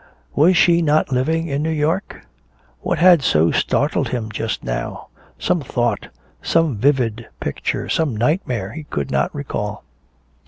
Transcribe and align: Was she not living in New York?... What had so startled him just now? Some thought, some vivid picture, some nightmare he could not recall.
Was 0.33 0.57
she 0.57 0.81
not 0.81 1.11
living 1.11 1.45
in 1.47 1.61
New 1.61 1.69
York?... 1.69 2.25
What 2.79 2.97
had 2.97 3.21
so 3.21 3.51
startled 3.51 4.07
him 4.09 4.31
just 4.31 4.63
now? 4.63 5.09
Some 5.37 5.61
thought, 5.61 6.07
some 6.41 6.75
vivid 6.75 7.27
picture, 7.39 7.87
some 7.87 8.17
nightmare 8.17 8.71
he 8.71 8.85
could 8.85 9.11
not 9.11 9.29
recall. 9.35 9.83